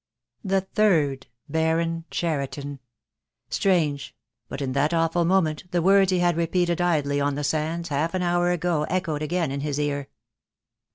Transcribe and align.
"The 0.43 0.61
third 0.61 1.27
Baron 1.47 2.05
Cheriton." 2.09 2.79
Strange, 3.51 4.15
but 4.49 4.59
in 4.59 4.71
that 4.71 4.95
awful 4.95 5.25
moment 5.25 5.65
the 5.71 5.79
words 5.83 6.09
he 6.11 6.17
had 6.17 6.35
repeated 6.37 6.81
idly 6.81 7.21
on 7.21 7.35
the 7.35 7.43
sands 7.43 7.89
half 7.89 8.15
an 8.15 8.23
hour 8.23 8.49
ago 8.49 8.81
echoed 8.85 9.21
again 9.21 9.51
in 9.51 9.59
his 9.59 9.79
ear. 9.79 10.09